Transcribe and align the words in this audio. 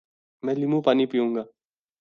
میں 0.43 0.55
لیموں 0.55 0.81
پانی 0.81 1.05
پیوں 1.05 1.29
گا 1.35 1.43